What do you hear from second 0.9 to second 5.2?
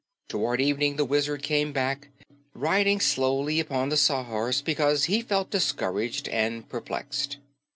the Wizard came back, riding slowly upon the Sawhorse because